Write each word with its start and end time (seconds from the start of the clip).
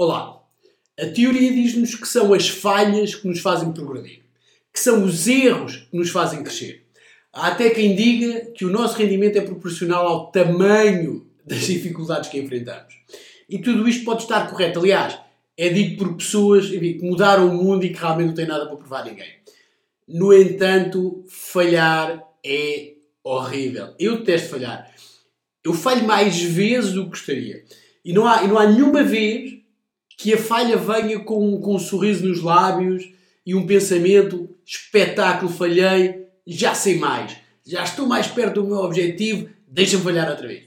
Olá! 0.00 0.40
A 0.96 1.06
teoria 1.06 1.52
diz-nos 1.52 1.96
que 1.96 2.06
são 2.06 2.32
as 2.32 2.48
falhas 2.48 3.16
que 3.16 3.26
nos 3.26 3.40
fazem 3.40 3.72
progredir, 3.72 4.20
que 4.72 4.78
são 4.78 5.02
os 5.02 5.26
erros 5.26 5.88
que 5.90 5.96
nos 5.96 6.10
fazem 6.10 6.40
crescer. 6.40 6.86
Há 7.32 7.48
até 7.48 7.70
quem 7.70 7.96
diga 7.96 8.52
que 8.52 8.64
o 8.64 8.70
nosso 8.70 8.96
rendimento 8.96 9.38
é 9.38 9.40
proporcional 9.40 10.06
ao 10.06 10.30
tamanho 10.30 11.26
das 11.44 11.66
dificuldades 11.66 12.30
que 12.30 12.38
enfrentamos. 12.38 12.94
E 13.48 13.58
tudo 13.58 13.88
isto 13.88 14.04
pode 14.04 14.22
estar 14.22 14.48
correto. 14.48 14.78
Aliás, 14.78 15.18
é 15.56 15.68
dito 15.68 15.98
por 15.98 16.14
pessoas 16.14 16.66
enfim, 16.66 16.98
que 16.98 17.04
mudaram 17.04 17.48
o 17.48 17.64
mundo 17.64 17.84
e 17.84 17.92
que 17.92 17.98
realmente 17.98 18.28
não 18.28 18.34
têm 18.34 18.46
nada 18.46 18.66
para 18.66 18.76
provar 18.76 19.00
a 19.00 19.06
ninguém. 19.06 19.32
No 20.06 20.32
entanto, 20.32 21.24
falhar 21.28 22.22
é 22.46 22.92
horrível. 23.24 23.96
Eu 23.98 24.18
detesto 24.18 24.50
falhar. 24.50 24.94
Eu 25.64 25.74
falho 25.74 26.06
mais 26.06 26.40
vezes 26.40 26.92
do 26.92 27.02
que 27.02 27.10
gostaria. 27.10 27.64
E 28.04 28.12
não 28.12 28.24
há, 28.28 28.44
e 28.44 28.46
não 28.46 28.60
há 28.60 28.64
nenhuma 28.64 29.02
vez 29.02 29.58
que 30.18 30.34
a 30.34 30.36
falha 30.36 30.76
venha 30.76 31.20
com, 31.20 31.60
com 31.60 31.76
um 31.76 31.78
sorriso 31.78 32.26
nos 32.26 32.42
lábios 32.42 33.08
e 33.46 33.54
um 33.54 33.64
pensamento: 33.64 34.50
espetáculo, 34.66 35.50
falhei, 35.50 36.26
já 36.44 36.74
sei 36.74 36.98
mais, 36.98 37.36
já 37.64 37.84
estou 37.84 38.04
mais 38.04 38.26
perto 38.26 38.60
do 38.60 38.66
meu 38.66 38.78
objetivo, 38.78 39.48
deixa-me 39.66 40.02
falhar 40.02 40.28
outra 40.28 40.48
vez. 40.48 40.64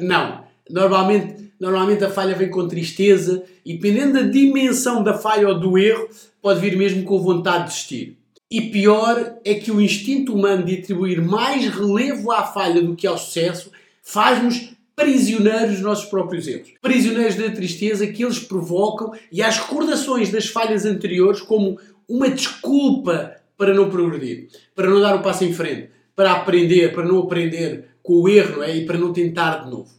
Não. 0.00 0.46
Normalmente, 0.68 1.52
normalmente 1.58 2.04
a 2.04 2.10
falha 2.10 2.34
vem 2.34 2.50
com 2.50 2.68
tristeza 2.68 3.42
e, 3.64 3.74
dependendo 3.74 4.14
da 4.14 4.22
dimensão 4.22 5.02
da 5.02 5.14
falha 5.14 5.48
ou 5.48 5.58
do 5.58 5.78
erro, 5.78 6.08
pode 6.42 6.60
vir 6.60 6.76
mesmo 6.76 7.04
com 7.04 7.22
vontade 7.22 7.64
de 7.64 7.70
desistir. 7.70 8.18
E 8.50 8.62
pior 8.62 9.38
é 9.44 9.54
que 9.54 9.70
o 9.70 9.80
instinto 9.80 10.34
humano 10.34 10.64
de 10.64 10.78
atribuir 10.78 11.22
mais 11.22 11.66
relevo 11.68 12.32
à 12.32 12.44
falha 12.44 12.82
do 12.82 12.96
que 12.96 13.06
ao 13.06 13.16
sucesso 13.16 13.70
faz-nos 14.02 14.74
prisioneiros 14.98 15.74
dos 15.74 15.80
nossos 15.80 16.06
próprios 16.06 16.48
erros. 16.48 16.74
Prisioneiros 16.82 17.36
da 17.36 17.50
tristeza 17.50 18.06
que 18.08 18.24
eles 18.24 18.40
provocam 18.40 19.12
e 19.30 19.40
às 19.40 19.56
recordações 19.56 20.30
das 20.30 20.48
falhas 20.48 20.84
anteriores 20.84 21.40
como 21.40 21.78
uma 22.08 22.28
desculpa 22.28 23.36
para 23.56 23.72
não 23.72 23.88
progredir, 23.88 24.48
para 24.74 24.90
não 24.90 25.00
dar 25.00 25.14
o 25.14 25.22
passo 25.22 25.44
em 25.44 25.52
frente, 25.52 25.90
para 26.16 26.32
aprender, 26.32 26.92
para 26.92 27.04
não 27.04 27.20
aprender 27.20 27.84
com 28.02 28.14
o 28.14 28.28
erro 28.28 28.62
é? 28.62 28.76
e 28.76 28.84
para 28.84 28.98
não 28.98 29.12
tentar 29.12 29.64
de 29.64 29.70
novo. 29.70 29.90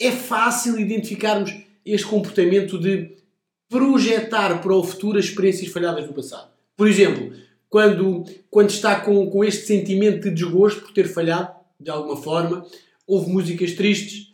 É 0.00 0.10
fácil 0.10 0.80
identificarmos 0.80 1.54
este 1.84 2.06
comportamento 2.06 2.78
de 2.78 3.12
projetar 3.68 4.62
para 4.62 4.74
o 4.74 4.82
futuro 4.82 5.18
as 5.18 5.26
experiências 5.26 5.70
falhadas 5.70 6.06
do 6.06 6.14
passado. 6.14 6.48
Por 6.76 6.88
exemplo, 6.88 7.32
quando, 7.68 8.24
quando 8.50 8.70
está 8.70 9.00
com, 9.00 9.28
com 9.28 9.44
este 9.44 9.66
sentimento 9.66 10.22
de 10.22 10.30
desgosto 10.30 10.80
por 10.80 10.92
ter 10.92 11.08
falhado, 11.08 11.52
de 11.78 11.90
alguma 11.90 12.16
forma, 12.16 12.64
ouve 13.06 13.30
músicas 13.30 13.72
tristes, 13.72 14.32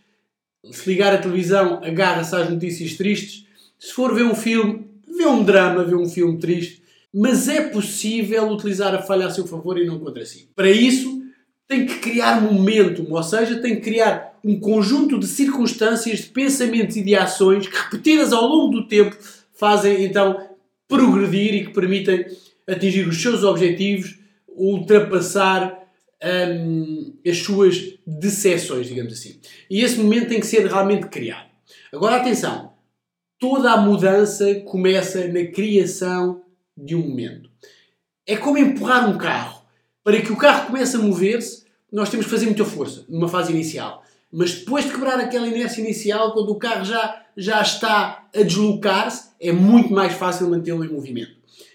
se 0.70 0.88
ligar 0.88 1.14
a 1.14 1.18
televisão, 1.18 1.80
agarra-se 1.82 2.34
às 2.34 2.50
notícias 2.50 2.94
tristes, 2.94 3.46
se 3.78 3.92
for 3.92 4.14
ver 4.14 4.24
um 4.24 4.34
filme, 4.34 4.86
vê 5.06 5.26
um 5.26 5.42
drama, 5.42 5.84
vê 5.84 5.94
um 5.94 6.08
filme 6.08 6.38
triste, 6.38 6.82
mas 7.12 7.48
é 7.48 7.62
possível 7.68 8.48
utilizar 8.48 8.94
a 8.94 9.02
falha 9.02 9.26
a 9.26 9.30
seu 9.30 9.46
favor 9.46 9.78
e 9.78 9.86
não 9.86 9.98
contra 9.98 10.24
si. 10.24 10.48
Para 10.54 10.70
isso, 10.70 11.20
tem 11.66 11.86
que 11.86 11.98
criar 11.98 12.40
momentum, 12.40 13.06
ou 13.10 13.22
seja, 13.22 13.60
tem 13.60 13.76
que 13.76 13.82
criar 13.82 14.38
um 14.44 14.58
conjunto 14.58 15.18
de 15.18 15.26
circunstâncias, 15.26 16.20
de 16.20 16.26
pensamentos 16.26 16.96
e 16.96 17.02
de 17.02 17.14
ações 17.14 17.66
que, 17.66 17.76
repetidas 17.76 18.32
ao 18.32 18.46
longo 18.46 18.72
do 18.72 18.88
tempo, 18.88 19.16
fazem 19.54 20.04
então 20.04 20.48
progredir 20.88 21.54
e 21.54 21.66
que 21.66 21.72
permitem 21.72 22.26
atingir 22.66 23.06
os 23.06 23.20
seus 23.20 23.44
objetivos, 23.44 24.18
ultrapassar 24.48 25.79
um, 26.22 27.14
as 27.26 27.38
suas 27.38 27.98
decepções, 28.06 28.86
digamos 28.86 29.12
assim. 29.12 29.40
E 29.68 29.82
esse 29.82 29.98
momento 29.98 30.28
tem 30.28 30.40
que 30.40 30.46
ser 30.46 30.66
realmente 30.66 31.06
criado. 31.06 31.48
Agora, 31.92 32.16
atenção, 32.16 32.72
toda 33.38 33.72
a 33.72 33.80
mudança 33.80 34.54
começa 34.66 35.26
na 35.28 35.46
criação 35.46 36.42
de 36.76 36.94
um 36.94 37.08
momento. 37.08 37.50
É 38.26 38.36
como 38.36 38.58
empurrar 38.58 39.08
um 39.08 39.18
carro. 39.18 39.60
Para 40.02 40.20
que 40.20 40.32
o 40.32 40.36
carro 40.36 40.68
comece 40.68 40.96
a 40.96 41.00
mover-se, 41.00 41.64
nós 41.92 42.08
temos 42.08 42.26
que 42.26 42.32
fazer 42.32 42.46
muita 42.46 42.64
força, 42.64 43.04
numa 43.08 43.28
fase 43.28 43.52
inicial. 43.52 44.02
Mas 44.32 44.54
depois 44.54 44.84
de 44.84 44.92
quebrar 44.92 45.18
aquela 45.18 45.46
inércia 45.46 45.82
inicial, 45.82 46.32
quando 46.32 46.50
o 46.50 46.58
carro 46.58 46.84
já, 46.84 47.22
já 47.36 47.60
está 47.60 48.28
a 48.34 48.42
deslocar-se, 48.42 49.30
é 49.40 49.52
muito 49.52 49.92
mais 49.92 50.12
fácil 50.14 50.48
mantê-lo 50.48 50.84
em 50.84 50.88
movimento. 50.88 51.32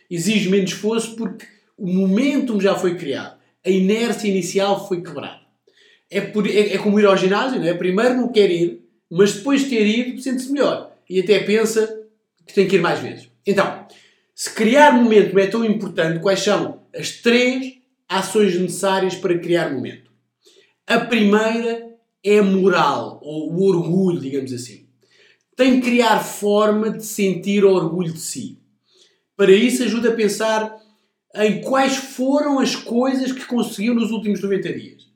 Exige 0.09 0.49
menos 0.49 0.71
esforço 0.71 1.15
porque 1.15 1.45
o 1.77 1.87
momentum 1.87 2.59
já 2.59 2.75
foi 2.75 2.95
criado 2.95 3.34
a 3.65 3.69
inércia 3.69 4.27
inicial 4.27 4.87
foi 4.87 5.01
quebrada. 5.01 5.41
É, 6.09 6.21
por, 6.21 6.47
é, 6.47 6.73
é, 6.73 6.77
como 6.77 6.99
ir 6.99 7.05
ao 7.05 7.17
ginásio, 7.17 7.59
não 7.59 7.67
é? 7.67 7.73
Primeiro 7.73 8.15
não 8.15 8.31
quer 8.31 8.49
ir, 8.51 8.81
mas 9.09 9.33
depois 9.33 9.61
de 9.61 9.69
ter 9.69 9.85
ido 9.85 10.21
sente-se 10.21 10.51
melhor 10.51 10.95
e 11.09 11.19
até 11.19 11.39
pensa 11.39 12.03
que 12.45 12.53
tem 12.53 12.67
que 12.67 12.75
ir 12.75 12.81
mais 12.81 12.99
vezes. 12.99 13.29
Então, 13.45 13.87
se 14.33 14.53
criar 14.53 14.91
momento 14.91 15.37
é 15.39 15.47
tão 15.47 15.65
importante, 15.65 16.19
quais 16.19 16.41
são 16.41 16.81
as 16.95 17.11
três 17.11 17.75
ações 18.07 18.59
necessárias 18.59 19.15
para 19.15 19.37
criar 19.39 19.71
momento? 19.71 20.11
A 20.85 20.99
primeira 20.99 21.95
é 22.23 22.39
a 22.39 22.43
moral, 22.43 23.19
ou 23.23 23.51
o 23.51 23.63
orgulho, 23.63 24.19
digamos 24.19 24.53
assim. 24.53 24.85
Tem 25.55 25.79
que 25.79 25.89
criar 25.89 26.19
forma 26.19 26.91
de 26.91 27.05
sentir 27.05 27.63
orgulho 27.63 28.13
de 28.13 28.19
si. 28.19 28.59
Para 29.35 29.51
isso 29.51 29.83
ajuda 29.83 30.09
a 30.09 30.15
pensar 30.15 30.75
em 31.35 31.61
quais 31.61 31.95
foram 31.95 32.59
as 32.59 32.75
coisas 32.75 33.31
que 33.31 33.45
conseguiu 33.45 33.93
nos 33.93 34.11
últimos 34.11 34.41
90 34.41 34.73
dias. 34.73 35.07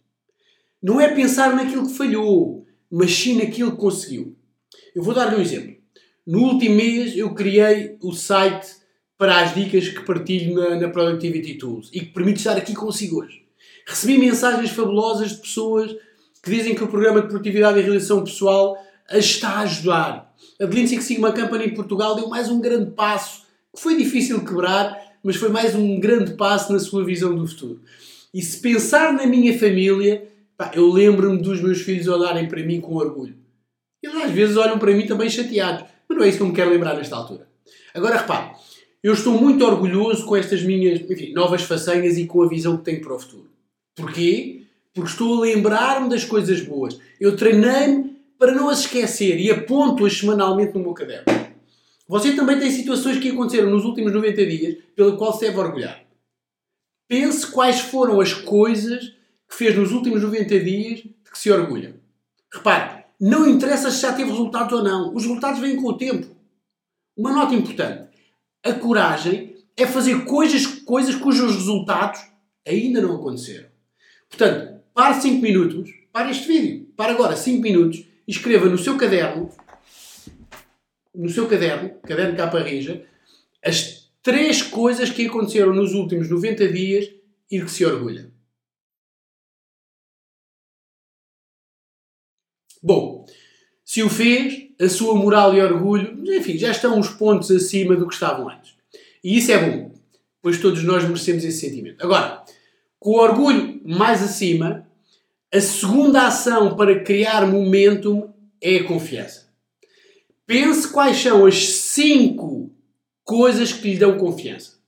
Não 0.81 0.99
é 0.99 1.07
pensar 1.09 1.55
naquilo 1.55 1.87
que 1.87 1.93
falhou, 1.93 2.65
mas 2.91 3.11
sim 3.13 3.37
naquilo 3.37 3.71
que 3.71 3.77
conseguiu. 3.77 4.35
Eu 4.95 5.03
vou 5.03 5.13
dar-lhe 5.13 5.35
um 5.35 5.41
exemplo. 5.41 5.75
No 6.25 6.43
último 6.43 6.75
mês 6.75 7.17
eu 7.17 7.33
criei 7.33 7.97
o 8.01 8.13
site 8.13 8.67
para 9.17 9.41
as 9.41 9.53
dicas 9.53 9.89
que 9.89 10.05
partilho 10.05 10.55
na, 10.55 10.75
na 10.79 10.89
Productivity 10.89 11.55
Tools 11.55 11.89
e 11.93 12.01
que 12.01 12.13
permite 12.13 12.37
estar 12.37 12.55
aqui 12.55 12.73
consigo 12.73 13.21
hoje. 13.21 13.45
Recebi 13.85 14.17
mensagens 14.17 14.69
fabulosas 14.69 15.31
de 15.31 15.37
pessoas 15.37 15.91
que 16.41 16.49
dizem 16.49 16.75
que 16.75 16.83
o 16.83 16.87
programa 16.87 17.21
de 17.21 17.27
produtividade 17.27 17.79
e 17.79 17.81
realização 17.81 18.23
pessoal 18.23 18.77
as 19.09 19.25
está 19.25 19.49
a 19.49 19.59
ajudar. 19.61 20.35
A 20.61 20.65
Lean 20.65 20.87
Six 20.87 21.03
Sigma 21.03 21.33
Company 21.33 21.65
em 21.65 21.73
Portugal 21.73 22.15
deu 22.15 22.29
mais 22.29 22.49
um 22.49 22.61
grande 22.61 22.91
passo 22.91 23.43
que 23.75 23.81
foi 23.81 23.97
difícil 23.97 24.43
quebrar 24.45 25.08
mas 25.23 25.35
foi 25.35 25.49
mais 25.49 25.75
um 25.75 25.99
grande 25.99 26.33
passo 26.33 26.71
na 26.71 26.79
sua 26.79 27.03
visão 27.03 27.35
do 27.35 27.47
futuro. 27.47 27.81
E 28.33 28.41
se 28.41 28.59
pensar 28.61 29.13
na 29.13 29.25
minha 29.25 29.57
família, 29.57 30.27
pá, 30.57 30.71
eu 30.75 30.91
lembro-me 30.91 31.41
dos 31.41 31.61
meus 31.61 31.81
filhos 31.81 32.07
olharem 32.07 32.47
para 32.47 32.63
mim 32.63 32.79
com 32.79 32.95
orgulho. 32.95 33.35
Eles 34.01 34.23
às 34.23 34.31
vezes 34.31 34.57
olham 34.57 34.79
para 34.79 34.93
mim 34.93 35.05
também 35.05 35.29
chateados, 35.29 35.85
mas 36.07 36.17
não 36.17 36.23
é 36.23 36.29
isso 36.29 36.37
que 36.37 36.43
eu 36.43 36.47
me 36.47 36.55
quero 36.55 36.69
lembrar 36.69 36.95
nesta 36.95 37.15
altura. 37.15 37.47
Agora 37.93 38.17
repare, 38.17 38.51
eu 39.01 39.13
estou 39.13 39.39
muito 39.39 39.65
orgulhoso 39.65 40.25
com 40.25 40.35
estas 40.35 40.61
minhas 40.63 41.01
enfim, 41.01 41.33
novas 41.33 41.63
façanhas 41.63 42.17
e 42.17 42.25
com 42.25 42.41
a 42.43 42.47
visão 42.47 42.77
que 42.77 42.83
tenho 42.83 43.01
para 43.01 43.15
o 43.15 43.19
futuro. 43.19 43.49
Porquê? 43.95 44.63
Porque 44.93 45.09
estou 45.09 45.37
a 45.37 45.45
lembrar-me 45.45 46.09
das 46.09 46.23
coisas 46.23 46.61
boas. 46.61 46.99
Eu 47.19 47.35
treinei-me 47.35 48.17
para 48.37 48.53
não 48.53 48.69
as 48.69 48.81
esquecer 48.81 49.39
e 49.39 49.51
aponto-as 49.51 50.17
semanalmente 50.17 50.73
no 50.73 50.81
meu 50.81 50.93
caderno. 50.93 51.25
Você 52.09 52.35
também 52.35 52.59
tem 52.59 52.71
situações 52.71 53.19
que 53.19 53.29
aconteceram 53.29 53.69
nos 53.69 53.85
últimos 53.85 54.11
90 54.11 54.45
dias 54.47 54.77
pela 54.95 55.15
qual 55.15 55.31
se 55.31 55.41
deve 55.41 55.59
orgulhar. 55.59 56.03
Pense 57.07 57.45
quais 57.45 57.81
foram 57.81 58.19
as 58.19 58.33
coisas 58.33 59.09
que 59.47 59.55
fez 59.55 59.75
nos 59.75 59.91
últimos 59.91 60.23
90 60.23 60.59
dias 60.59 61.01
de 61.01 61.31
que 61.31 61.37
se 61.37 61.51
orgulha. 61.51 62.01
Repare, 62.51 63.03
não 63.21 63.47
interessa 63.47 63.91
se 63.91 64.01
já 64.01 64.11
teve 64.11 64.31
resultados 64.31 64.73
ou 64.73 64.83
não. 64.83 65.13
Os 65.13 65.21
resultados 65.21 65.59
vêm 65.59 65.75
com 65.75 65.87
o 65.87 65.97
tempo. 65.99 66.25
Uma 67.15 67.31
nota 67.31 67.53
importante. 67.53 68.09
A 68.65 68.73
coragem 68.73 69.55
é 69.77 69.85
fazer 69.85 70.25
coisas, 70.25 70.65
coisas 70.65 71.13
cujos 71.13 71.53
resultados 71.53 72.21
ainda 72.67 73.01
não 73.01 73.17
aconteceram. 73.17 73.69
Portanto, 74.27 74.81
pare 74.95 75.21
5 75.21 75.39
minutos, 75.39 75.91
pare 76.11 76.31
este 76.31 76.47
vídeo, 76.47 76.87
pare 76.97 77.11
agora 77.11 77.35
5 77.35 77.61
minutos 77.61 77.99
e 78.27 78.31
escreva 78.31 78.67
no 78.67 78.79
seu 78.79 78.97
caderno 78.97 79.51
no 81.19 81.27
seu 81.27 81.49
caderno, 81.49 81.99
caderno 81.99 82.37
capa 82.37 82.61
rija, 82.61 83.05
as 83.61 84.09
três 84.23 84.61
coisas 84.61 85.09
que 85.09 85.27
aconteceram 85.27 85.73
nos 85.73 85.93
últimos 85.93 86.29
90 86.29 86.71
dias 86.71 87.11
e 87.51 87.59
de 87.59 87.65
que 87.65 87.71
se 87.71 87.85
orgulha. 87.85 88.31
Bom, 92.81 93.25
se 93.83 94.01
o 94.01 94.09
fez, 94.09 94.69
a 94.79 94.87
sua 94.87 95.13
moral 95.13 95.53
e 95.53 95.61
orgulho, 95.61 96.23
enfim, 96.33 96.57
já 96.57 96.71
estão 96.71 96.97
uns 96.97 97.09
pontos 97.09 97.51
acima 97.51 97.97
do 97.97 98.07
que 98.07 98.13
estavam 98.13 98.47
antes. 98.47 98.75
E 99.21 99.37
isso 99.37 99.51
é 99.51 99.57
bom, 99.57 99.93
pois 100.41 100.61
todos 100.61 100.81
nós 100.85 101.03
merecemos 101.03 101.43
esse 101.43 101.59
sentimento. 101.59 102.01
Agora, 102.01 102.45
com 102.97 103.09
o 103.09 103.21
orgulho 103.21 103.81
mais 103.83 104.23
acima, 104.23 104.87
a 105.53 105.59
segunda 105.59 106.27
ação 106.27 106.77
para 106.77 107.03
criar 107.03 107.45
momentum 107.45 108.33
é 108.61 108.77
a 108.77 108.83
confiança. 108.85 109.48
Pense 110.49 110.87
quais 110.87 111.15
são 111.21 111.45
as 111.45 111.63
cinco 111.63 112.75
coisas 113.23 113.71
que 113.71 113.91
lhe 113.91 113.99
dão 113.99 114.17
confiança, 114.17 114.79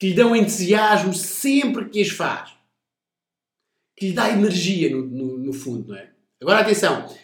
que 0.00 0.08
lhe 0.08 0.14
dão 0.14 0.34
entusiasmo 0.34 1.12
sempre 1.12 1.90
que 1.90 2.00
as 2.00 2.08
faz, 2.08 2.52
que 3.94 4.06
lhe 4.06 4.14
dá 4.14 4.30
energia 4.30 4.88
no, 4.88 5.04
no, 5.04 5.36
no 5.36 5.52
fundo, 5.52 5.88
não 5.88 5.96
é? 5.96 6.10
Agora 6.40 6.60
atenção, 6.60 7.14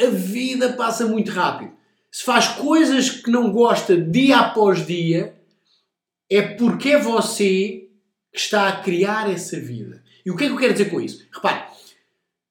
a 0.00 0.06
vida 0.06 0.74
passa 0.74 1.04
muito 1.04 1.32
rápido. 1.32 1.72
se 2.12 2.22
faz 2.22 2.46
coisas 2.46 3.10
que 3.10 3.28
não 3.28 3.50
gosta 3.50 4.00
dia 4.00 4.38
após 4.38 4.86
dia, 4.86 5.36
é 6.30 6.42
porque 6.42 6.90
é 6.90 7.00
você 7.00 7.88
que 8.32 8.38
está 8.38 8.68
a 8.68 8.80
criar 8.82 9.28
essa 9.28 9.58
vida. 9.58 10.00
E 10.24 10.30
o 10.30 10.36
que 10.36 10.44
é 10.44 10.46
que 10.46 10.52
eu 10.52 10.58
quero 10.58 10.74
dizer 10.74 10.90
com 10.90 11.00
isso? 11.00 11.26
Repare, 11.34 11.72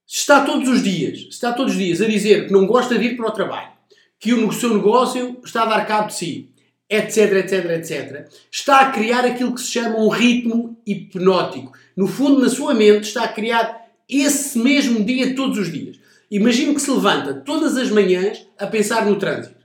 se 0.06 0.18
está 0.18 0.44
todos 0.44 0.68
os 0.68 0.84
dias, 0.84 1.18
se 1.18 1.28
está 1.28 1.54
todos 1.54 1.72
os 1.72 1.80
dias 1.80 2.02
a 2.02 2.08
dizer 2.10 2.48
que 2.48 2.52
não 2.52 2.68
gosta 2.68 3.00
de 3.00 3.06
ir 3.06 3.16
para 3.16 3.30
o 3.30 3.32
trabalho, 3.32 3.77
que 4.20 4.34
o 4.34 4.52
seu 4.52 4.74
negócio 4.74 5.40
está 5.44 5.64
a 5.64 5.66
dar 5.66 5.86
cabo 5.86 6.08
de 6.08 6.16
si, 6.16 6.50
etc, 6.90 7.34
etc, 7.34 7.66
etc, 7.72 8.28
está 8.52 8.82
a 8.82 8.92
criar 8.92 9.26
aquilo 9.26 9.54
que 9.54 9.62
se 9.62 9.72
chama 9.72 10.00
um 10.00 10.10
ritmo 10.10 10.80
hipnótico. 10.86 11.72
No 11.96 12.08
fundo, 12.08 12.42
na 12.42 12.50
sua 12.50 12.74
mente, 12.74 13.08
está 13.08 13.24
a 13.24 13.28
criar 13.28 13.88
esse 14.10 14.58
mesmo 14.58 15.04
dia 15.04 15.36
todos 15.36 15.58
os 15.58 15.72
dias. 15.72 16.00
Imagine 16.30 16.74
que 16.74 16.82
se 16.82 16.92
levanta 16.92 17.34
todas 17.34 17.78
as 17.78 17.90
manhãs 17.90 18.46
a 18.58 18.68
pensar 18.68 19.06
no 19.06 19.18
trânsito, 19.18 19.56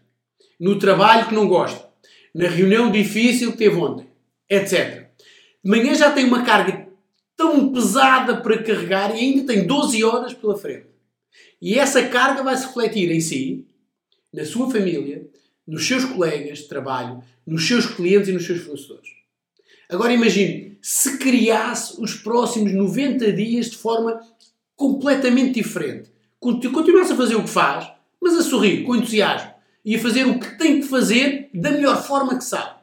no 0.58 0.78
trabalho 0.78 1.26
que 1.28 1.34
não 1.34 1.48
gosta, 1.48 1.88
na 2.34 2.48
reunião 2.48 2.90
difícil 2.90 3.52
que 3.52 3.58
teve 3.58 3.76
ontem, 3.76 4.06
etc. 4.48 5.08
De 5.64 5.70
manhã 5.70 5.94
já 5.94 6.10
tem 6.10 6.24
uma 6.24 6.44
carga 6.44 6.88
tão 7.36 7.72
pesada 7.72 8.36
para 8.36 8.62
carregar 8.62 9.14
e 9.14 9.18
ainda 9.18 9.52
tem 9.52 9.66
12 9.66 10.04
horas 10.04 10.34
pela 10.34 10.56
frente. 10.56 10.86
E 11.60 11.78
essa 11.78 12.02
carga 12.08 12.42
vai 12.42 12.56
se 12.56 12.66
refletir 12.66 13.10
em 13.10 13.20
si, 13.20 13.66
na 14.32 14.44
sua 14.44 14.70
família, 14.70 15.26
nos 15.66 15.86
seus 15.86 16.04
colegas 16.04 16.58
de 16.58 16.68
trabalho, 16.68 17.22
nos 17.46 17.66
seus 17.66 17.86
clientes 17.86 18.28
e 18.28 18.32
nos 18.32 18.46
seus 18.46 18.60
fornecedores. 18.60 19.10
Agora 19.88 20.12
imagine 20.12 20.78
se 20.80 21.18
criasse 21.18 22.00
os 22.00 22.14
próximos 22.14 22.72
90 22.72 23.32
dias 23.32 23.70
de 23.70 23.76
forma 23.76 24.20
completamente 24.74 25.62
diferente. 25.62 26.10
Continuasse 26.40 27.12
a 27.12 27.16
fazer 27.16 27.36
o 27.36 27.44
que 27.44 27.50
faz, 27.50 27.88
mas 28.20 28.36
a 28.36 28.42
sorrir 28.42 28.82
com 28.84 28.96
entusiasmo 28.96 29.52
e 29.84 29.94
a 29.94 29.98
fazer 29.98 30.26
o 30.26 30.40
que 30.40 30.58
tem 30.58 30.80
que 30.80 30.88
fazer 30.88 31.50
da 31.54 31.70
melhor 31.70 32.02
forma 32.02 32.36
que 32.36 32.44
sabe. 32.44 32.80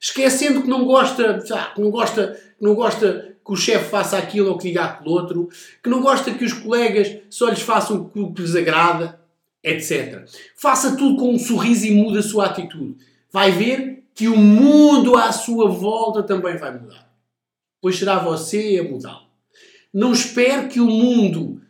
Esquecendo 0.00 0.62
que 0.62 0.68
não 0.68 0.84
gosta, 0.84 1.38
que 1.74 1.80
não 1.80 1.90
gosta, 1.90 2.40
que 2.58 2.64
não 2.64 2.74
gosta 2.74 3.36
que 3.44 3.52
o 3.52 3.56
chefe 3.56 3.90
faça 3.90 4.18
aquilo 4.18 4.50
ou 4.50 4.58
que 4.58 4.68
diga 4.68 4.84
aquilo 4.84 5.10
outro, 5.10 5.48
que 5.82 5.88
não 5.88 6.00
gosta 6.00 6.32
que 6.32 6.44
os 6.44 6.52
colegas 6.52 7.18
só 7.30 7.48
lhes 7.48 7.62
façam 7.62 8.10
o 8.14 8.32
que 8.32 8.42
lhes 8.42 8.54
agrada, 8.54 9.20
etc. 9.62 10.24
Faça 10.56 10.96
tudo 10.96 11.16
com 11.16 11.34
um 11.34 11.38
sorriso 11.38 11.86
e 11.86 11.90
muda 11.90 12.20
a 12.20 12.22
sua 12.22 12.46
atitude. 12.46 12.96
Vai 13.32 13.52
ver 13.52 14.04
que 14.14 14.28
o 14.28 14.36
mundo 14.36 15.16
à 15.16 15.30
sua 15.32 15.68
volta 15.68 16.22
também 16.22 16.56
vai 16.56 16.76
mudar. 16.76 17.08
Pois 17.80 17.96
será 17.98 18.18
você 18.18 18.82
a 18.84 18.88
mudá-lo. 18.88 19.28
Não 19.92 20.12
espere 20.12 20.68
que 20.68 20.80
o 20.80 20.86
mundo 20.86 21.60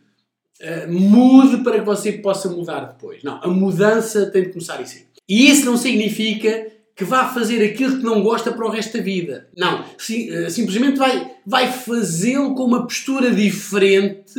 uh, 0.61 0.91
mude 0.91 1.63
para 1.63 1.79
que 1.79 1.85
você 1.85 2.13
possa 2.13 2.49
mudar 2.49 2.81
depois. 2.81 3.23
Não, 3.23 3.39
a 3.41 3.47
mudança 3.47 4.29
tem 4.31 4.43
de 4.43 4.49
começar 4.49 4.81
em 4.81 4.85
si. 4.85 5.07
E 5.27 5.49
isso 5.49 5.65
não 5.65 5.77
significa 5.77 6.71
que 6.99 7.05
vá 7.05 7.29
fazer 7.29 7.63
aquilo 7.63 7.95
que 7.97 8.03
não 8.03 8.21
gosta 8.21 8.51
para 8.51 8.65
o 8.65 8.69
resto 8.69 8.97
da 8.97 9.01
vida. 9.01 9.47
Não, 9.55 9.85
sim, 9.97 10.29
uh, 10.31 10.51
simplesmente 10.51 10.97
vai, 10.97 11.31
vai 11.45 11.71
fazê-lo 11.71 12.53
com 12.53 12.65
uma 12.65 12.83
postura 12.83 13.31
diferente 13.31 14.33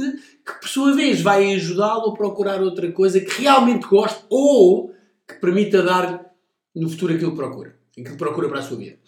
que, 0.45 0.61
por 0.61 0.69
sua 0.69 0.95
vez, 0.95 1.23
vai 1.23 1.55
ajudá-lo 1.55 2.11
a 2.11 2.15
procurar 2.15 2.61
outra 2.61 2.93
coisa 2.93 3.19
que 3.19 3.41
realmente 3.41 3.87
goste 3.87 4.23
ou 4.29 4.95
que 5.27 5.37
permita 5.41 5.83
dar 5.83 6.35
no 6.77 6.91
futuro 6.91 7.15
aquilo 7.15 7.31
que 7.31 7.37
procura, 7.39 7.75
aquilo 7.93 8.11
que 8.11 8.19
procura 8.19 8.49
para 8.51 8.59
a 8.59 8.63
sua 8.63 8.77
vida. 8.77 8.99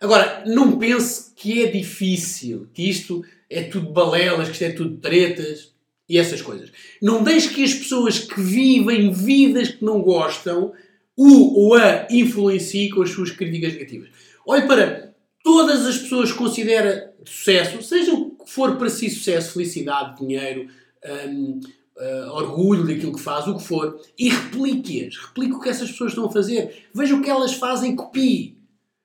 Agora, 0.00 0.42
não 0.44 0.76
pense 0.76 1.32
que 1.36 1.62
é 1.62 1.70
difícil, 1.70 2.66
que 2.74 2.90
isto 2.90 3.24
é 3.48 3.62
tudo 3.62 3.92
balelas, 3.92 4.48
que 4.48 4.54
isto 4.54 4.64
é 4.64 4.70
tudo 4.70 4.96
tretas 4.96 5.72
e 6.08 6.18
essas 6.18 6.42
coisas. 6.42 6.72
Não 7.00 7.22
deixe 7.22 7.50
que 7.50 7.62
as 7.62 7.74
pessoas 7.74 8.18
que 8.18 8.40
vivem 8.40 9.12
vidas 9.12 9.68
que 9.68 9.84
não 9.84 10.02
gostam 10.02 10.72
o 11.18 11.64
ou 11.64 11.74
a 11.74 12.06
influenciem 12.08 12.90
com 12.90 13.02
as 13.02 13.10
suas 13.10 13.32
críticas 13.32 13.72
negativas. 13.72 14.08
Olhe 14.46 14.68
para 14.68 15.12
todas 15.42 15.84
as 15.84 15.98
pessoas 15.98 16.30
que 16.30 16.38
considera 16.38 17.12
sucesso, 17.24 17.82
seja 17.82 18.14
o 18.14 18.30
que 18.30 18.48
for 18.48 18.76
para 18.76 18.88
si 18.88 19.10
sucesso, 19.10 19.54
felicidade, 19.54 20.20
dinheiro, 20.20 20.68
uh, 21.04 22.30
orgulho 22.30 22.86
daquilo 22.86 23.12
que 23.12 23.20
faz, 23.20 23.48
o 23.48 23.56
que 23.56 23.64
for, 23.64 24.00
e 24.16 24.28
replique-as. 24.28 25.16
Replique 25.16 25.54
o 25.54 25.60
que 25.60 25.68
essas 25.68 25.90
pessoas 25.90 26.12
estão 26.12 26.26
a 26.26 26.32
fazer. 26.32 26.86
Veja 26.94 27.16
o 27.16 27.20
que 27.20 27.28
elas 27.28 27.54
fazem, 27.54 27.96
copie. 27.96 28.56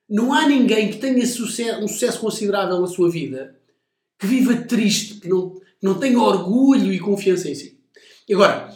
Não 0.08 0.32
há 0.32 0.48
ninguém 0.48 0.92
que 0.92 0.98
tenha 0.98 1.26
sucesso, 1.26 1.84
um 1.84 1.88
sucesso 1.88 2.20
considerável 2.20 2.80
na 2.80 2.88
sua 2.88 3.10
vida 3.10 3.56
que 4.20 4.28
viva 4.28 4.56
triste, 4.56 5.16
que 5.16 5.28
não, 5.28 5.60
não 5.82 6.00
tenha 6.00 6.20
orgulho 6.20 6.94
e 6.94 7.00
confiança 7.00 7.50
em 7.50 7.56
si. 7.56 7.80
E 8.30 8.36
agora, 8.36 8.72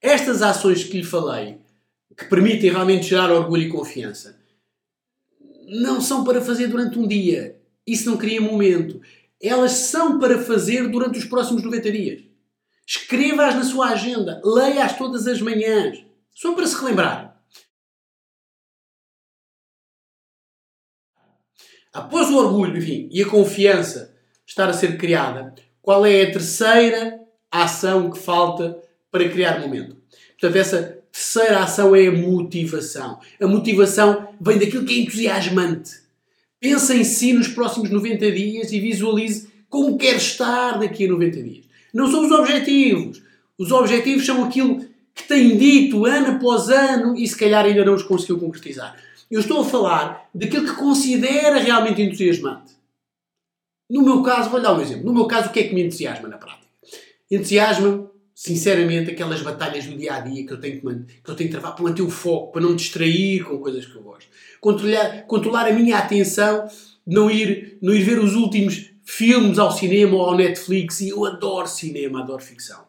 estas 0.00 0.40
ações 0.40 0.82
que 0.84 0.96
lhe 0.96 1.04
falei, 1.04 1.58
que 2.16 2.24
permitem 2.26 2.70
realmente 2.70 3.06
gerar 3.06 3.32
orgulho 3.32 3.62
e 3.62 3.68
confiança, 3.68 4.40
não 5.66 6.00
são 6.00 6.24
para 6.24 6.40
fazer 6.40 6.68
durante 6.68 6.98
um 6.98 7.06
dia. 7.06 7.60
Isso 7.86 8.10
não 8.10 8.16
cria 8.16 8.40
momento. 8.40 9.00
Elas 9.40 9.72
são 9.72 10.18
para 10.18 10.42
fazer 10.42 10.88
durante 10.88 11.18
os 11.18 11.24
próximos 11.24 11.62
90 11.62 11.90
dias. 11.90 12.22
Escreva-as 12.86 13.54
na 13.54 13.64
sua 13.64 13.88
agenda. 13.88 14.40
Leia-as 14.44 14.96
todas 14.96 15.26
as 15.26 15.40
manhãs. 15.40 16.04
Só 16.32 16.54
para 16.54 16.66
se 16.66 16.78
relembrar. 16.78 17.32
Após 21.92 22.30
o 22.30 22.36
orgulho 22.36 22.78
enfim, 22.78 23.08
e 23.12 23.22
a 23.22 23.28
confiança 23.28 24.16
estar 24.46 24.68
a 24.68 24.72
ser 24.72 24.96
criada, 24.96 25.54
qual 25.82 26.06
é 26.06 26.22
a 26.22 26.32
terceira 26.32 27.20
ação 27.50 28.10
que 28.10 28.18
falta 28.18 28.82
para 29.10 29.28
criar 29.28 29.60
momento? 29.60 29.96
Portanto, 30.38 30.56
essa 30.56 31.01
terceira 31.12 31.62
ação 31.62 31.94
é 31.94 32.06
a 32.06 32.12
motivação. 32.12 33.20
A 33.40 33.46
motivação 33.46 34.28
vem 34.40 34.58
daquilo 34.58 34.86
que 34.86 34.94
é 34.94 35.02
entusiasmante. 35.02 36.00
Pensa 36.58 36.94
em 36.94 37.04
si 37.04 37.32
nos 37.32 37.48
próximos 37.48 37.90
90 37.90 38.32
dias 38.32 38.72
e 38.72 38.80
visualize 38.80 39.48
como 39.68 39.98
quer 39.98 40.16
estar 40.16 40.78
daqui 40.78 41.06
a 41.06 41.08
90 41.08 41.42
dias. 41.42 41.64
Não 41.92 42.10
são 42.10 42.24
os 42.24 42.32
objetivos. 42.32 43.22
Os 43.58 43.70
objetivos 43.70 44.24
são 44.24 44.44
aquilo 44.44 44.84
que 45.14 45.24
tem 45.24 45.56
dito 45.56 46.06
ano 46.06 46.36
após 46.36 46.70
ano 46.70 47.16
e 47.16 47.26
se 47.28 47.36
calhar 47.36 47.64
ainda 47.64 47.84
não 47.84 47.94
os 47.94 48.02
conseguiu 48.02 48.38
concretizar. 48.38 48.96
Eu 49.30 49.40
estou 49.40 49.60
a 49.60 49.64
falar 49.64 50.28
daquilo 50.34 50.66
que 50.66 50.76
considera 50.76 51.58
realmente 51.58 52.00
entusiasmante. 52.00 52.72
No 53.90 54.02
meu 54.02 54.22
caso, 54.22 54.48
vou 54.48 54.60
dar 54.60 54.74
um 54.74 54.80
exemplo. 54.80 55.04
No 55.04 55.12
meu 55.12 55.26
caso, 55.26 55.48
o 55.48 55.52
que 55.52 55.60
é 55.60 55.64
que 55.64 55.74
me 55.74 55.82
entusiasma 55.82 56.28
na 56.28 56.38
prática? 56.38 56.66
Entusiasma, 57.30 58.10
sinceramente, 58.42 59.12
aquelas 59.12 59.40
batalhas 59.40 59.86
do 59.86 59.96
dia 59.96 60.14
a 60.14 60.20
dia 60.20 60.44
que 60.44 60.52
eu 60.52 60.58
tenho 60.58 60.80
que, 60.80 61.14
que, 61.22 61.30
eu 61.30 61.34
tenho 61.36 61.48
que 61.48 61.56
travar 61.56 61.76
para 61.76 61.84
manter 61.84 62.02
o 62.02 62.10
foco, 62.10 62.50
para 62.50 62.60
não 62.60 62.70
me 62.70 62.76
distrair 62.76 63.44
com 63.44 63.56
coisas 63.58 63.86
que 63.86 63.94
eu 63.94 64.02
gosto. 64.02 64.28
Controlar, 64.60 65.22
controlar 65.28 65.68
a 65.68 65.72
minha 65.72 65.96
atenção, 65.96 66.66
não 67.06 67.30
ir, 67.30 67.78
não 67.80 67.94
ir 67.94 68.02
ver 68.02 68.18
os 68.18 68.34
últimos 68.34 68.90
filmes 69.04 69.60
ao 69.60 69.70
cinema 69.70 70.16
ou 70.16 70.22
ao 70.22 70.36
Netflix. 70.36 71.00
E 71.02 71.10
eu 71.10 71.24
adoro 71.24 71.68
cinema, 71.68 72.20
adoro 72.20 72.42
ficção. 72.42 72.80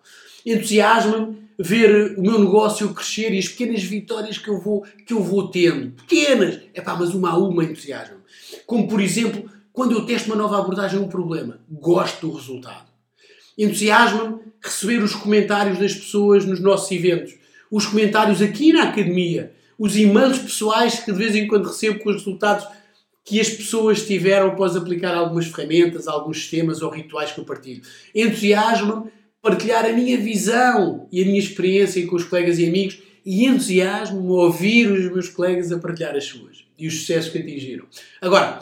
Entusiasma-me 0.43 1.43
ver 1.59 2.17
o 2.17 2.23
meu 2.23 2.39
negócio 2.39 2.91
crescer 2.91 3.31
e 3.31 3.37
as 3.37 3.47
pequenas 3.47 3.83
vitórias 3.83 4.39
que 4.39 4.49
eu 4.49 4.59
vou, 4.59 4.83
que 5.05 5.13
eu 5.13 5.21
vou 5.21 5.49
tendo. 5.49 5.91
Pequenas! 5.91 6.61
É 6.73 6.81
pá, 6.81 6.95
mas 6.95 7.13
uma 7.13 7.29
a 7.29 7.37
uma 7.37 7.63
entusiasma-me. 7.63 8.23
Como, 8.65 8.87
por 8.87 8.99
exemplo, 8.99 9.47
quando 9.71 9.91
eu 9.91 10.03
testo 10.03 10.31
uma 10.31 10.35
nova 10.35 10.57
abordagem 10.57 10.97
a 10.97 11.01
um 11.03 11.07
problema, 11.07 11.59
gosto 11.69 12.27
do 12.27 12.33
resultado. 12.33 12.92
Entusiasma-me 13.57 14.39
receber 14.61 15.03
os 15.03 15.13
comentários 15.13 15.77
das 15.77 15.93
pessoas 15.93 16.45
nos 16.45 16.59
nossos 16.59 16.91
eventos, 16.91 17.33
os 17.69 17.85
comentários 17.85 18.41
aqui 18.41 18.71
na 18.71 18.83
academia, 18.83 19.53
os 19.77 19.97
e-mails 19.97 20.39
pessoais 20.39 20.99
que 20.99 21.11
de 21.11 21.17
vez 21.17 21.35
em 21.35 21.47
quando 21.47 21.67
recebo 21.67 21.99
com 21.99 22.09
os 22.09 22.17
resultados 22.17 22.65
que 23.25 23.39
as 23.39 23.49
pessoas 23.49 24.05
tiveram 24.05 24.47
após 24.47 24.75
aplicar 24.75 25.15
algumas 25.15 25.47
ferramentas, 25.47 26.07
alguns 26.07 26.37
sistemas 26.37 26.81
ou 26.81 26.89
rituais 26.89 27.31
que 27.31 27.39
eu 27.39 27.45
partilho. 27.45 27.81
Entusiasma-me 28.13 29.09
partilhar 29.41 29.85
a 29.85 29.93
minha 29.93 30.17
visão 30.17 31.07
e 31.11 31.21
a 31.21 31.25
minha 31.25 31.39
experiência 31.39 32.05
com 32.07 32.15
os 32.15 32.23
colegas 32.23 32.59
e 32.59 32.67
amigos 32.67 32.99
e 33.25 33.45
entusiasmo-me 33.45 34.29
ouvir 34.29 34.91
os 34.91 35.11
meus 35.11 35.29
colegas 35.29 35.71
a 35.71 35.79
partilhar 35.79 36.15
as 36.15 36.25
suas 36.25 36.65
e 36.77 36.87
os 36.87 36.99
sucessos 36.99 37.31
que 37.31 37.37
atingiram. 37.37 37.85
Agora, 38.21 38.59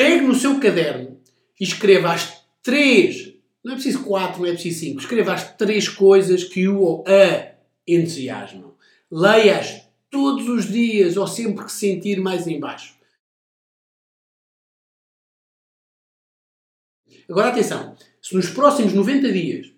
Pegue 0.00 0.24
no 0.24 0.34
seu 0.34 0.58
caderno 0.58 1.20
e 1.60 1.62
escreva 1.62 2.14
as 2.14 2.42
três, 2.62 3.29
não 3.62 3.72
é 3.72 3.74
preciso 3.74 4.04
quatro, 4.04 4.40
não 4.40 4.46
é 4.48 4.52
preciso 4.52 4.80
cinco, 4.80 5.00
escreva 5.00 5.34
as 5.34 5.56
três 5.56 5.88
coisas 5.88 6.44
que 6.44 6.66
o 6.68 6.80
ou 6.80 7.04
a 7.06 7.54
entusiasmam. 7.86 8.74
Leia-as 9.10 9.82
todos 10.08 10.48
os 10.48 10.70
dias 10.70 11.16
ou 11.16 11.26
sempre 11.26 11.64
que 11.64 11.72
sentir 11.72 12.20
mais 12.20 12.46
embaixo. 12.46 12.98
Agora 17.28 17.48
atenção, 17.48 17.94
se 18.20 18.34
nos 18.34 18.50
próximos 18.50 18.92
90 18.92 19.32
dias 19.32 19.72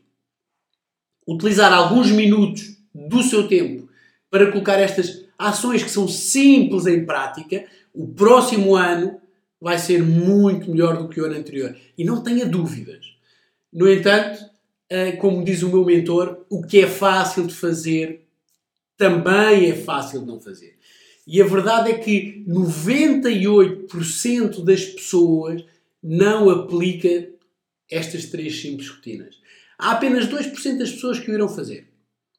utilizar 1.26 1.72
alguns 1.72 2.10
minutos 2.10 2.78
do 2.94 3.22
seu 3.22 3.46
tempo 3.46 3.90
para 4.30 4.50
colocar 4.50 4.78
estas 4.78 5.26
ações 5.38 5.82
que 5.82 5.90
são 5.90 6.08
simples 6.08 6.86
em 6.86 7.04
prática, 7.04 7.66
o 7.92 8.08
próximo 8.08 8.74
ano 8.74 9.20
vai 9.60 9.78
ser 9.78 10.02
muito 10.02 10.70
melhor 10.70 10.96
do 10.96 11.08
que 11.08 11.20
o 11.20 11.26
ano 11.26 11.36
anterior. 11.36 11.76
E 11.96 12.04
não 12.04 12.22
tenha 12.22 12.46
dúvidas. 12.46 13.11
No 13.72 13.90
entanto, 13.90 14.44
eh, 14.88 15.12
como 15.12 15.44
diz 15.44 15.62
o 15.62 15.68
meu 15.68 15.84
mentor, 15.84 16.44
o 16.50 16.62
que 16.62 16.80
é 16.80 16.86
fácil 16.86 17.46
de 17.46 17.54
fazer 17.54 18.26
também 18.96 19.70
é 19.70 19.74
fácil 19.74 20.20
de 20.20 20.26
não 20.26 20.38
fazer. 20.38 20.78
E 21.26 21.40
a 21.40 21.46
verdade 21.46 21.90
é 21.90 21.94
que 21.94 22.44
98% 22.46 24.62
das 24.62 24.84
pessoas 24.84 25.64
não 26.02 26.50
aplica 26.50 27.28
estas 27.90 28.26
três 28.26 28.60
simples 28.60 28.88
rotinas. 28.88 29.40
Há 29.78 29.92
apenas 29.92 30.26
2% 30.26 30.78
das 30.78 30.92
pessoas 30.92 31.18
que 31.18 31.30
o 31.30 31.34
irão 31.34 31.48
fazer. 31.48 31.88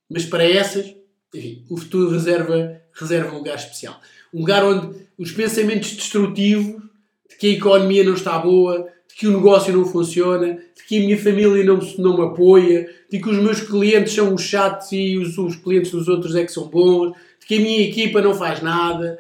Mas 0.10 0.26
para 0.26 0.44
essas, 0.44 0.94
enfim, 1.34 1.66
o 1.70 1.78
futuro 1.78 2.12
reserva, 2.12 2.82
reserva 2.94 3.34
um 3.34 3.40
lugar 3.40 3.56
especial. 3.56 4.00
Um 4.34 4.42
lugar 4.42 4.64
onde 4.64 5.08
os 5.18 5.32
pensamentos 5.32 5.92
destrutivos 5.92 6.82
de 7.30 7.36
que 7.38 7.48
a 7.48 7.58
economia 7.58 8.04
não 8.04 8.14
está 8.14 8.38
boa, 8.38 8.88
de 9.14 9.20
que 9.20 9.28
o 9.28 9.32
negócio 9.32 9.72
não 9.72 9.86
funciona, 9.86 10.56
de 10.76 10.84
que 10.88 10.98
a 10.98 11.02
minha 11.02 11.18
família 11.18 11.64
não, 11.64 11.78
não 12.00 12.18
me 12.18 12.26
apoia, 12.26 12.90
de 13.10 13.20
que 13.20 13.30
os 13.30 13.38
meus 13.38 13.62
clientes 13.62 14.14
são 14.14 14.34
os 14.34 14.42
chatos 14.42 14.92
e 14.92 15.18
os, 15.18 15.38
os 15.38 15.56
clientes 15.56 15.92
dos 15.92 16.08
outros 16.08 16.36
é 16.36 16.44
que 16.44 16.52
são 16.52 16.68
bons, 16.68 17.16
de 17.40 17.46
que 17.46 17.56
a 17.56 17.60
minha 17.60 17.88
equipa 17.88 18.22
não 18.22 18.34
faz 18.34 18.62
nada, 18.62 19.20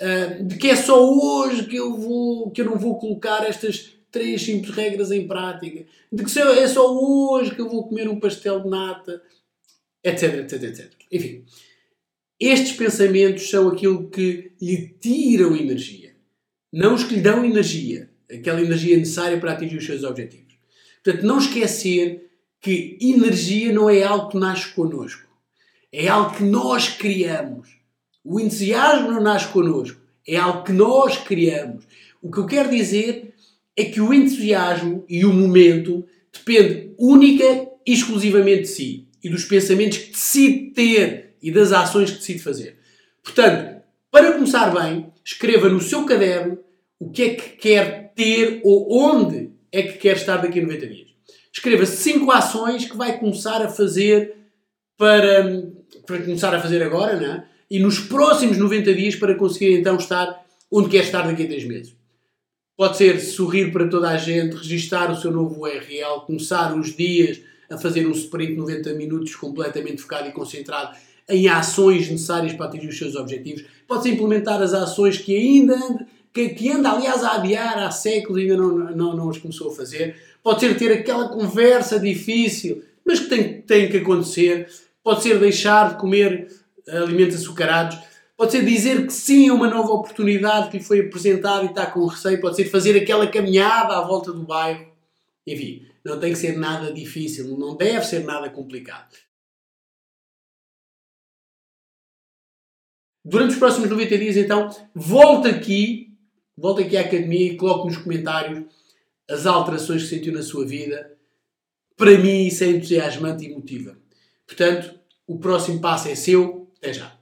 uh, 0.00 0.44
de 0.44 0.56
que 0.56 0.68
é 0.68 0.76
só 0.76 1.04
hoje 1.04 1.64
que 1.64 1.74
eu, 1.74 1.96
vou, 1.96 2.50
que 2.52 2.60
eu 2.60 2.66
não 2.66 2.78
vou 2.78 2.96
colocar 2.98 3.44
estas 3.44 3.96
três 4.12 4.42
simples 4.42 4.74
regras 4.74 5.10
em 5.10 5.26
prática, 5.26 5.84
de 6.12 6.24
que 6.24 6.38
é 6.38 6.68
só 6.68 6.94
hoje 6.94 7.52
que 7.52 7.60
eu 7.60 7.68
vou 7.68 7.88
comer 7.88 8.08
um 8.08 8.20
pastel 8.20 8.60
de 8.60 8.68
nata, 8.68 9.20
etc, 10.04 10.34
etc, 10.34 10.62
etc. 10.62 10.92
Enfim, 11.10 11.44
estes 12.38 12.72
pensamentos 12.72 13.50
são 13.50 13.68
aquilo 13.68 14.08
que 14.08 14.52
lhe 14.60 14.94
tiram 15.00 15.56
energia, 15.56 16.14
não 16.72 16.94
os 16.94 17.02
que 17.02 17.16
lhe 17.16 17.20
dão 17.20 17.44
energia, 17.44 18.11
aquela 18.32 18.60
energia 18.60 18.96
necessária 18.96 19.38
para 19.38 19.52
atingir 19.52 19.76
os 19.76 19.86
seus 19.86 20.04
objetivos. 20.04 20.54
Portanto, 21.02 21.26
não 21.26 21.38
esquecer 21.38 22.30
que 22.60 22.96
energia 23.00 23.72
não 23.72 23.90
é 23.90 24.02
algo 24.02 24.28
que 24.28 24.38
nasce 24.38 24.68
connosco, 24.68 25.28
é 25.92 26.08
algo 26.08 26.36
que 26.36 26.44
nós 26.44 26.88
criamos. 26.88 27.68
O 28.24 28.38
entusiasmo 28.38 29.10
não 29.10 29.20
nasce 29.20 29.48
connosco, 29.48 30.00
é 30.26 30.36
algo 30.36 30.62
que 30.62 30.72
nós 30.72 31.16
criamos. 31.18 31.84
O 32.22 32.30
que 32.30 32.38
eu 32.38 32.46
quero 32.46 32.70
dizer 32.70 33.34
é 33.76 33.84
que 33.84 34.00
o 34.00 34.14
entusiasmo 34.14 35.04
e 35.08 35.24
o 35.24 35.32
momento 35.32 36.04
depende 36.32 36.92
única 36.96 37.68
e 37.84 37.92
exclusivamente 37.92 38.62
de 38.62 38.68
si 38.68 39.08
e 39.22 39.28
dos 39.28 39.44
pensamentos 39.44 39.98
que 39.98 40.12
decide 40.12 40.70
ter 40.70 41.34
e 41.42 41.50
das 41.50 41.72
ações 41.72 42.10
que 42.10 42.18
decide 42.18 42.38
fazer. 42.38 42.76
Portanto, 43.22 43.82
para 44.10 44.32
começar 44.32 44.70
bem, 44.70 45.12
escreva 45.24 45.68
no 45.68 45.80
seu 45.80 46.04
caderno 46.04 46.58
o 47.02 47.10
que 47.10 47.22
é 47.22 47.34
que 47.34 47.48
quer 47.56 48.12
ter 48.14 48.60
ou 48.62 48.86
onde 48.92 49.50
é 49.72 49.82
que 49.82 49.98
quer 49.98 50.16
estar 50.16 50.36
daqui 50.36 50.60
a 50.60 50.62
90 50.62 50.86
dias. 50.86 51.08
Escreva 51.52 51.84
5 51.84 52.30
ações 52.30 52.84
que 52.84 52.96
vai 52.96 53.18
começar 53.18 53.60
a 53.60 53.68
fazer 53.68 54.36
para, 54.96 55.64
para 56.06 56.22
começar 56.22 56.54
a 56.54 56.60
fazer 56.60 56.80
agora, 56.80 57.18
não 57.18 57.26
é? 57.26 57.44
E 57.68 57.80
nos 57.80 57.98
próximos 57.98 58.56
90 58.56 58.94
dias 58.94 59.16
para 59.16 59.34
conseguir 59.34 59.78
então 59.78 59.96
estar 59.96 60.46
onde 60.70 60.90
quer 60.90 61.02
estar 61.02 61.22
daqui 61.22 61.42
a 61.42 61.46
3 61.46 61.64
meses. 61.64 61.96
Pode 62.76 62.96
ser 62.96 63.18
sorrir 63.18 63.72
para 63.72 63.88
toda 63.88 64.08
a 64.08 64.16
gente, 64.16 64.56
registar 64.56 65.10
o 65.10 65.16
seu 65.16 65.32
novo 65.32 65.62
URL, 65.62 66.20
começar 66.24 66.72
os 66.78 66.94
dias 66.94 67.40
a 67.68 67.76
fazer 67.76 68.06
um 68.06 68.12
sprint 68.12 68.52
de 68.52 68.58
90 68.58 68.94
minutos 68.94 69.34
completamente 69.34 70.00
focado 70.00 70.28
e 70.28 70.32
concentrado 70.32 70.96
em 71.28 71.48
ações 71.48 72.08
necessárias 72.08 72.52
para 72.52 72.66
atingir 72.66 72.88
os 72.88 72.98
seus 72.98 73.16
objetivos. 73.16 73.64
Pode 73.88 74.04
ser 74.04 74.10
implementar 74.10 74.62
as 74.62 74.72
ações 74.72 75.18
que 75.18 75.34
ainda 75.36 75.78
que, 76.32 76.50
que 76.50 76.70
anda 76.70 76.90
aliás 76.90 77.22
a 77.22 77.34
adiar 77.34 77.78
há 77.78 77.90
séculos 77.90 78.40
e 78.40 78.42
ainda 78.42 78.56
não, 78.56 78.70
não, 78.76 79.16
não 79.16 79.32
começou 79.32 79.70
a 79.70 79.74
fazer. 79.74 80.16
Pode 80.42 80.60
ser 80.60 80.76
ter 80.76 80.92
aquela 80.92 81.28
conversa 81.28 81.98
difícil, 82.00 82.82
mas 83.04 83.20
que 83.20 83.28
tem, 83.28 83.60
tem 83.62 83.88
que 83.88 83.98
acontecer. 83.98 84.68
Pode 85.02 85.22
ser 85.22 85.38
deixar 85.38 85.90
de 85.90 86.00
comer 86.00 86.48
alimentos 86.88 87.36
açucarados 87.36 87.98
Pode 88.42 88.50
ser 88.50 88.64
dizer 88.64 89.06
que 89.06 89.12
sim 89.12 89.48
a 89.48 89.54
uma 89.54 89.68
nova 89.68 89.92
oportunidade 89.92 90.68
que 90.68 90.78
lhe 90.78 90.82
foi 90.82 90.98
apresentada 90.98 91.62
e 91.62 91.68
está 91.68 91.86
com 91.86 92.06
receio. 92.06 92.40
Pode 92.40 92.56
ser 92.56 92.64
fazer 92.64 93.00
aquela 93.00 93.24
caminhada 93.30 93.96
à 93.96 94.00
volta 94.00 94.32
do 94.32 94.42
bairro. 94.42 94.90
Enfim, 95.46 95.86
não 96.04 96.18
tem 96.18 96.32
que 96.32 96.38
ser 96.40 96.56
nada 96.58 96.92
difícil, 96.92 97.56
não 97.56 97.76
deve 97.76 98.04
ser 98.04 98.24
nada 98.24 98.50
complicado. 98.50 99.16
Durante 103.24 103.52
os 103.52 103.58
próximos 103.58 103.88
90 103.88 104.18
dias, 104.18 104.36
então, 104.36 104.68
volta 104.92 105.48
aqui, 105.48 106.11
volta 106.62 106.80
aqui 106.80 106.96
à 106.96 107.00
academia 107.00 107.52
e 107.52 107.56
coloque 107.56 107.88
nos 107.88 107.96
comentários 107.96 108.64
as 109.28 109.46
alterações 109.46 110.04
que 110.04 110.08
sentiu 110.08 110.32
na 110.32 110.42
sua 110.42 110.64
vida. 110.64 111.12
Para 111.96 112.16
mim, 112.16 112.46
isso 112.46 112.62
é 112.62 112.68
entusiasmante 112.68 113.44
e 113.44 113.52
motiva. 113.52 113.98
Portanto, 114.46 114.94
o 115.26 115.38
próximo 115.40 115.80
passo 115.80 116.08
é 116.08 116.14
seu. 116.14 116.70
Até 116.78 116.92
já. 116.92 117.21